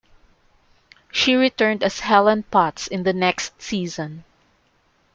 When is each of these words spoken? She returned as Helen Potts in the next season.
She 1.11 1.35
returned 1.35 1.83
as 1.83 1.99
Helen 1.99 2.41
Potts 2.41 2.87
in 2.87 3.03
the 3.03 3.13
next 3.13 3.61
season. 3.61 4.23